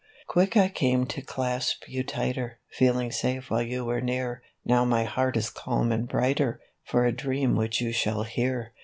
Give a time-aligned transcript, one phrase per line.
[0.27, 5.03] "Quick I came to clasp you tighter, Feeling safe while you were near; Now my
[5.03, 8.73] heart is calm and brighter, For a dream which you shall hear.